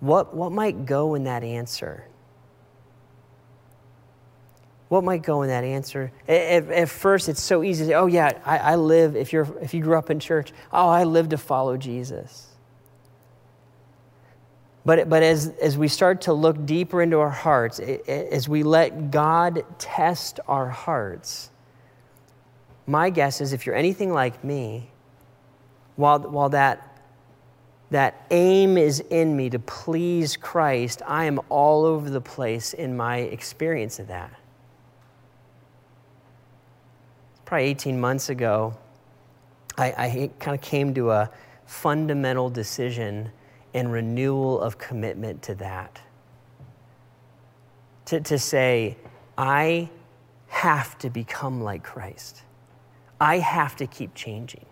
[0.00, 2.04] What, what might go in that answer?
[4.88, 6.12] What might go in that answer?
[6.28, 9.48] At, at first, it's so easy to say, oh, yeah, I, I live, if, you're,
[9.60, 12.53] if you grew up in church, oh, I live to follow Jesus.
[14.84, 19.10] But, but as, as we start to look deeper into our hearts, as we let
[19.10, 21.50] God test our hearts,
[22.86, 24.90] my guess is if you're anything like me,
[25.96, 27.00] while, while that,
[27.90, 32.94] that aim is in me to please Christ, I am all over the place in
[32.94, 34.38] my experience of that.
[37.46, 38.76] Probably 18 months ago,
[39.78, 41.30] I, I kind of came to a
[41.64, 43.30] fundamental decision
[43.74, 46.00] and renewal of commitment to that.
[48.06, 48.96] To, to say,
[49.36, 49.90] I
[50.46, 52.42] have to become like Christ.
[53.20, 54.64] I have to keep changing.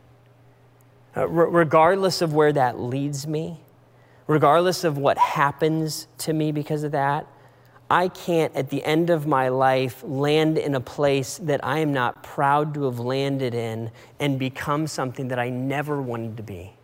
[1.16, 3.60] Uh, regardless of where that leads me,
[4.26, 7.26] regardless of what happens to me because of that,
[7.90, 11.92] I can't at the end of my life land in a place that I am
[11.92, 16.74] not proud to have landed in and become something that I never wanted to be.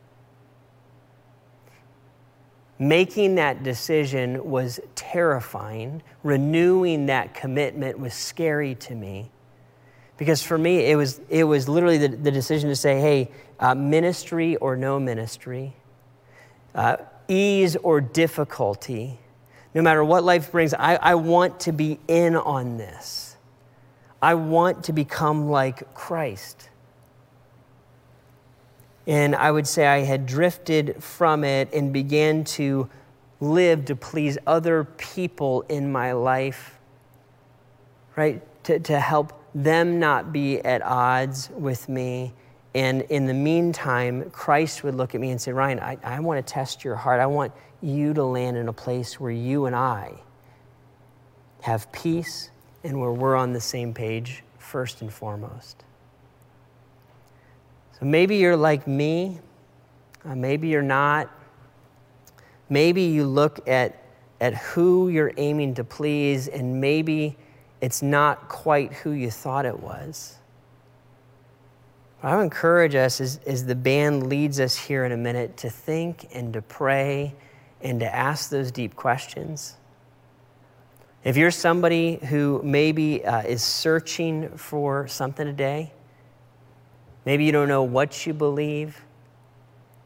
[2.79, 6.03] Making that decision was terrifying.
[6.23, 9.31] Renewing that commitment was scary to me.
[10.17, 13.75] Because for me, it was, it was literally the, the decision to say, hey, uh,
[13.75, 15.75] ministry or no ministry,
[16.75, 16.97] uh,
[17.29, 19.19] ease or difficulty,
[19.75, 23.37] no matter what life brings, I, I want to be in on this.
[24.21, 26.68] I want to become like Christ.
[29.09, 32.91] And I would say I had drifted from it and began to
[33.41, 36.79] live to please other people in my life,
[38.17, 38.43] right?
[38.65, 42.35] To, to help them not be at odds with me.
[42.75, 46.47] And in the meantime, Christ would look at me and say, Ryan, I, I want
[46.47, 47.19] to test your heart.
[47.19, 50.13] I want you to land in a place where you and I
[51.63, 52.51] have peace
[52.85, 55.85] and where we're on the same page first and foremost.
[57.99, 59.41] So maybe you're like me,
[60.25, 61.31] uh, maybe you're not.
[62.69, 64.03] Maybe you look at,
[64.41, 67.37] at who you're aiming to please, and maybe
[67.81, 70.37] it's not quite who you thought it was.
[72.21, 75.57] What I would encourage us as, as the band leads us here in a minute
[75.59, 77.35] to think and to pray
[77.81, 79.77] and to ask those deep questions.
[81.25, 85.93] If you're somebody who maybe uh, is searching for something today,
[87.29, 89.05] maybe you don't know what you believe,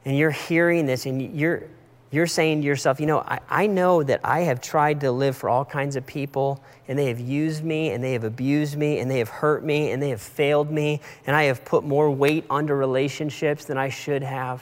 [0.05, 1.69] and you're hearing this and you're,
[2.11, 5.37] you're saying to yourself, you know, I, I know that I have tried to live
[5.37, 8.99] for all kinds of people, and they have used me, and they have abused me,
[8.99, 12.11] and they have hurt me, and they have failed me, and I have put more
[12.11, 14.61] weight onto relationships than I should have,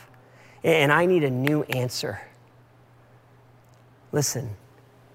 [0.63, 2.21] and I need a new answer.
[4.13, 4.51] Listen,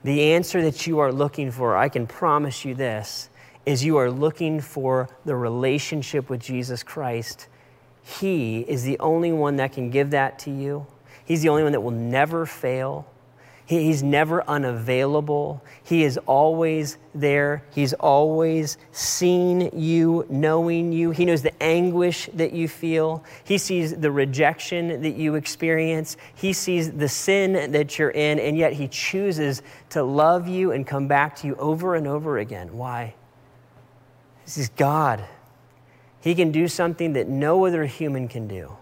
[0.03, 3.29] the answer that you are looking for, I can promise you this,
[3.65, 7.47] is you are looking for the relationship with Jesus Christ.
[8.03, 10.85] He is the only one that can give that to you.
[11.25, 13.07] He's the only one that will never fail.
[13.65, 15.63] he's never unavailable.
[15.83, 17.63] He is always there.
[17.71, 21.09] He's always seen you, knowing you.
[21.09, 23.23] He knows the anguish that you feel.
[23.43, 26.15] He sees the rejection that you experience.
[26.35, 30.85] He sees the sin that you're in, and yet He chooses to love you and
[30.85, 32.77] come back to you over and over again.
[32.77, 33.15] Why?
[34.45, 35.25] This is God.
[36.21, 38.77] He can do something that no other human can do.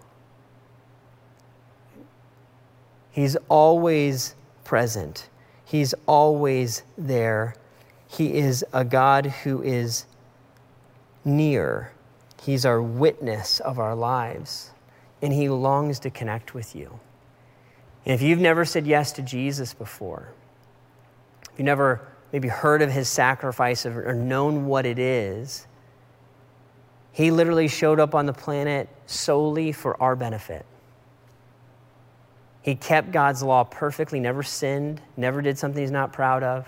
[3.11, 5.29] He's always present,
[5.65, 7.55] He's always there.
[8.07, 10.05] He is a God who is
[11.25, 11.91] near.
[12.43, 14.71] He's our witness of our lives,
[15.21, 16.99] and He longs to connect with you.
[18.05, 20.33] And if you've never said yes to Jesus before,
[21.51, 25.67] if you've never maybe heard of His sacrifice or known what it is,
[27.13, 30.65] He literally showed up on the planet solely for our benefit.
[32.63, 36.65] He kept God's law perfectly, never sinned, never did something he's not proud of.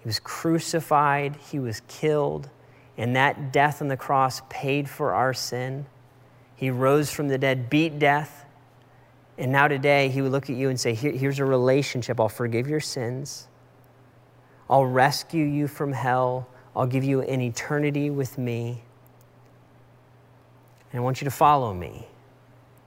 [0.00, 2.50] He was crucified, he was killed,
[2.98, 5.86] and that death on the cross paid for our sin.
[6.56, 8.44] He rose from the dead, beat death.
[9.38, 12.20] And now today, he would look at you and say, Here, Here's a relationship.
[12.20, 13.48] I'll forgive your sins.
[14.68, 16.48] I'll rescue you from hell.
[16.74, 18.82] I'll give you an eternity with me.
[20.92, 22.08] And I want you to follow me.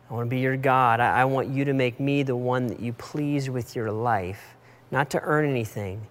[0.10, 1.00] I want to be your God.
[1.00, 4.56] I, I want you to make me the one that you please with your life,
[4.92, 6.08] not to earn anything,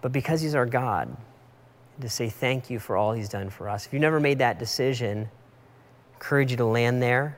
[0.00, 1.14] but because He's our God,
[2.00, 3.86] to say thank you for all He's done for us.
[3.86, 5.28] If you've never made that decision,
[6.12, 7.36] I encourage you to land there,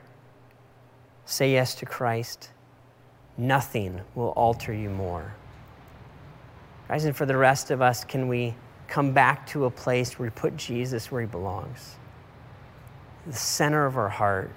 [1.25, 2.51] say yes to Christ.
[3.37, 5.35] Nothing will alter you more.
[6.87, 8.55] Guys, and for the rest of us, can we
[8.87, 11.95] come back to a place where we put Jesus where He belongs?
[13.25, 14.51] The center of our heart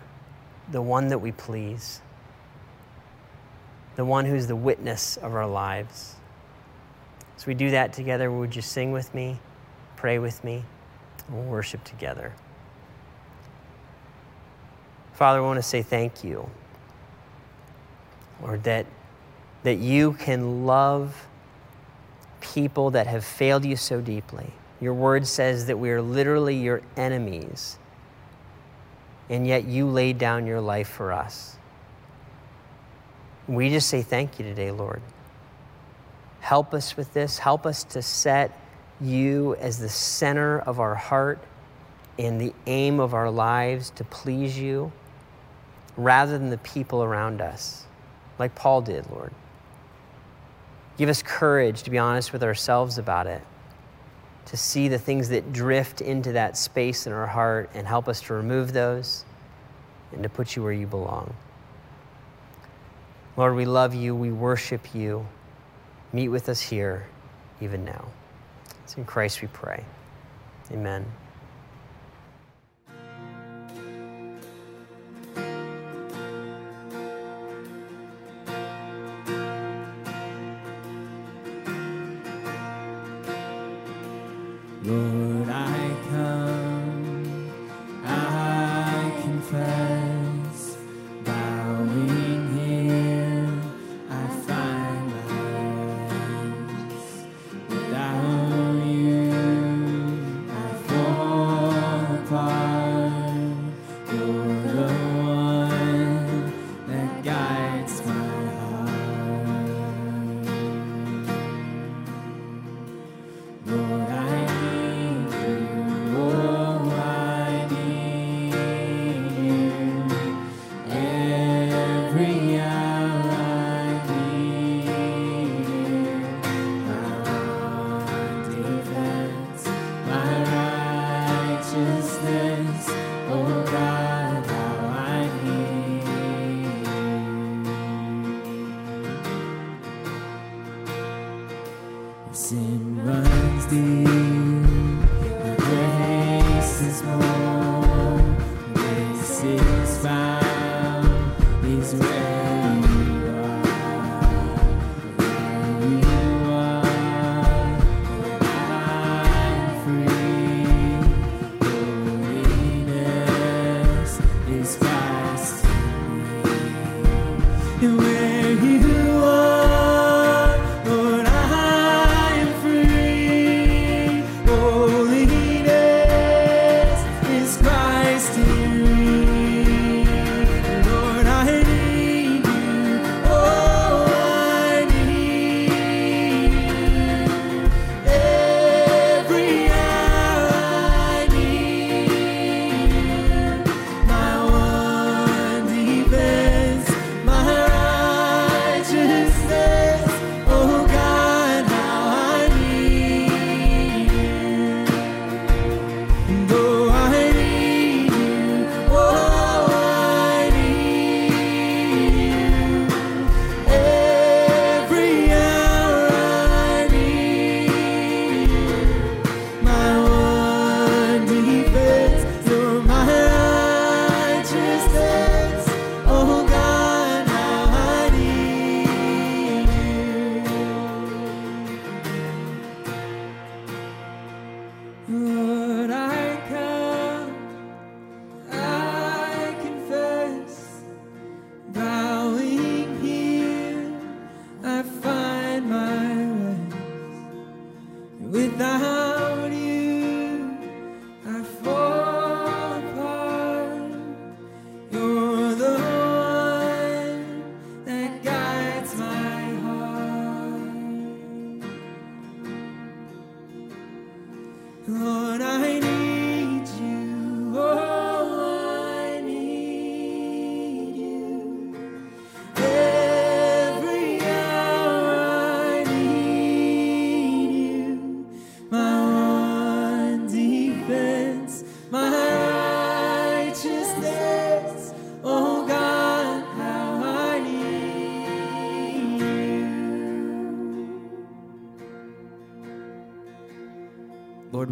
[0.70, 2.00] the one that we please,
[3.96, 6.16] the one who's the witness of our lives.
[7.36, 9.38] As we do that together, would you sing with me,
[9.96, 10.64] pray with me,
[11.26, 12.32] and we'll worship together?
[15.14, 16.48] Father, I want to say thank you,
[18.40, 18.86] Lord, that,
[19.64, 21.26] that you can love
[22.40, 24.52] people that have failed you so deeply.
[24.80, 27.78] Your word says that we are literally your enemies
[29.30, 31.56] and yet you laid down your life for us.
[33.46, 35.00] We just say thank you today, Lord.
[36.40, 37.38] Help us with this.
[37.38, 38.58] Help us to set
[39.00, 41.38] you as the center of our heart
[42.18, 44.92] and the aim of our lives to please you
[45.96, 47.84] rather than the people around us,
[48.38, 49.32] like Paul did, Lord.
[51.00, 53.40] Give us courage to be honest with ourselves about it
[54.44, 58.20] to see the things that drift into that space in our heart and help us
[58.20, 59.24] to remove those
[60.12, 61.32] and to put you where you belong.
[63.38, 64.14] Lord, we love you.
[64.14, 65.26] We worship you.
[66.12, 67.06] Meet with us here,
[67.62, 68.08] even now.
[68.84, 69.82] It's in Christ we pray.
[70.70, 71.06] Amen.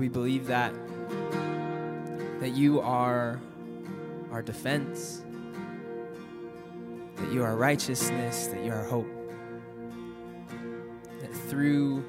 [0.08, 0.74] That
[2.40, 3.40] that you are
[4.30, 5.22] our defense,
[7.16, 9.08] that you are righteousness, that you are hope.
[11.20, 12.04] That through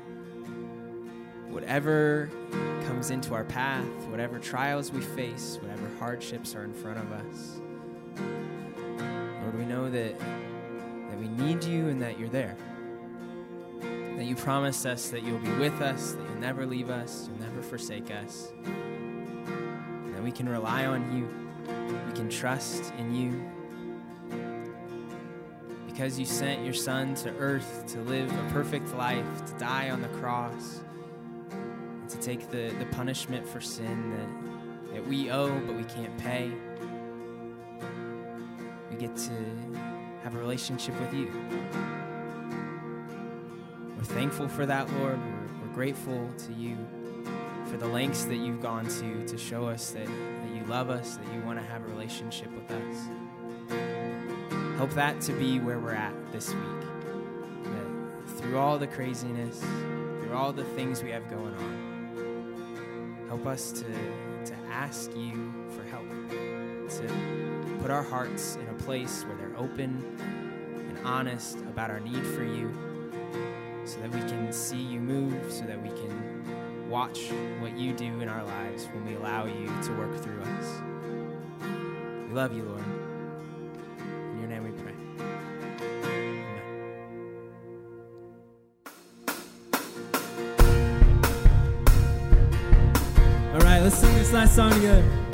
[1.50, 2.30] whatever
[2.86, 7.60] comes into our path, whatever trials we face, whatever hardships are in front of us,
[9.42, 12.56] Lord, we know that, that we need you and that you're there.
[13.82, 17.64] That you promised us that you'll be with us, that you'll never leave us, never
[17.64, 18.52] forsake us.
[18.66, 21.28] And that we can rely on you,
[22.08, 23.44] we can trust in you.
[25.88, 30.02] Because you sent your Son to earth to live a perfect life, to die on
[30.02, 30.82] the cross,
[31.52, 36.16] and to take the, the punishment for sin that, that we owe but we can't
[36.20, 36.52] pay.
[38.92, 39.32] We get to
[40.24, 41.32] have a relationship with you.
[43.98, 45.20] We're thankful for that, Lord.
[45.20, 46.78] We're, we're grateful to you
[47.70, 51.18] for the lengths that you've gone to to show us that, that you love us,
[51.18, 53.08] that you want to have a relationship with us.
[54.78, 56.82] Help that to be where we're at this week.
[57.64, 63.72] That through all the craziness, through all the things we have going on, help us
[63.72, 69.58] to, to ask you for help, to put our hearts in a place where they're
[69.58, 72.74] open and honest about our need for you
[73.86, 76.29] so that we can see you move, so that we can
[76.90, 77.30] watch
[77.60, 80.82] what you do in our lives when we allow you to work through us.
[82.28, 82.84] We love you, Lord.
[84.32, 84.94] In your name we pray.
[93.54, 95.29] All right, let's sing this last song together.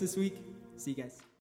[0.00, 0.27] This week.